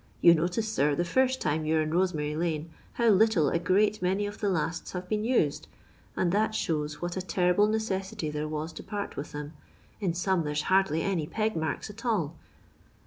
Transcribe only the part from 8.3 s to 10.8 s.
there was to part with them. In some there's